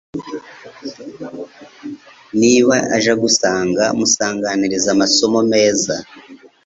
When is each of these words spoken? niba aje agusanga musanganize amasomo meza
niba 2.41 2.75
aje 2.95 3.09
agusanga 3.15 3.83
musanganize 3.97 4.87
amasomo 4.95 5.39
meza 5.51 5.95